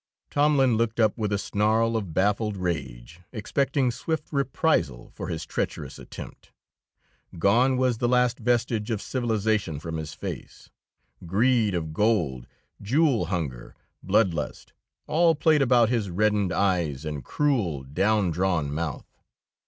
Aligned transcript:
Tomlin 0.31 0.77
looked 0.77 0.99
up 0.99 1.15
with 1.15 1.31
a 1.31 1.37
snarl 1.37 1.95
of 1.95 2.11
baffled 2.11 2.57
rage, 2.57 3.19
expecting 3.31 3.91
swift 3.91 4.33
reprisal 4.33 5.11
for 5.13 5.27
his 5.27 5.45
treacherous 5.45 5.99
attempt. 5.99 6.51
Gone 7.37 7.77
was 7.77 7.99
the 7.99 8.07
last 8.07 8.39
vestige 8.39 8.89
of 8.89 8.99
civilization 8.99 9.79
from 9.79 9.97
his 9.97 10.15
face; 10.15 10.71
greed 11.27 11.75
of 11.75 11.93
gold, 11.93 12.47
jewel 12.81 13.25
hunger, 13.25 13.75
blood 14.01 14.33
lust, 14.33 14.73
all 15.05 15.35
played 15.35 15.61
about 15.61 15.89
his 15.89 16.09
reddened 16.09 16.51
eyes 16.51 17.05
and 17.05 17.23
cruel, 17.23 17.83
down 17.83 18.31
drawn 18.31 18.73
mouth. 18.73 19.05